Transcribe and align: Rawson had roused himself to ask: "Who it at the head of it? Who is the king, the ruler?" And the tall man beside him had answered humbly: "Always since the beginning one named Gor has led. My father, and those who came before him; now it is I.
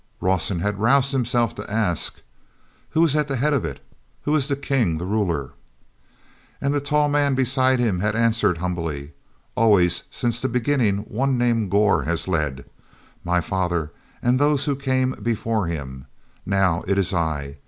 Rawson 0.19 0.61
had 0.61 0.79
roused 0.79 1.11
himself 1.11 1.53
to 1.53 1.71
ask: 1.71 2.23
"Who 2.89 3.05
it 3.05 3.15
at 3.15 3.27
the 3.27 3.35
head 3.35 3.53
of 3.53 3.63
it? 3.63 3.83
Who 4.23 4.35
is 4.35 4.47
the 4.47 4.55
king, 4.55 4.97
the 4.97 5.05
ruler?" 5.05 5.51
And 6.59 6.73
the 6.73 6.81
tall 6.81 7.07
man 7.07 7.35
beside 7.35 7.77
him 7.77 7.99
had 7.99 8.15
answered 8.15 8.57
humbly: 8.57 9.11
"Always 9.55 10.01
since 10.09 10.41
the 10.41 10.47
beginning 10.49 11.01
one 11.07 11.37
named 11.37 11.69
Gor 11.69 12.01
has 12.01 12.27
led. 12.27 12.65
My 13.23 13.41
father, 13.41 13.91
and 14.23 14.39
those 14.39 14.65
who 14.65 14.75
came 14.75 15.11
before 15.21 15.67
him; 15.67 16.07
now 16.47 16.83
it 16.87 16.97
is 16.97 17.13
I. 17.13 17.57